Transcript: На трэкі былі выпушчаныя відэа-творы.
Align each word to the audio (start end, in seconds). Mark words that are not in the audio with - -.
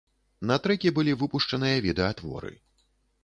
На 0.51 0.55
трэкі 0.67 0.89
былі 0.97 1.13
выпушчаныя 1.19 1.83
відэа-творы. 1.87 2.53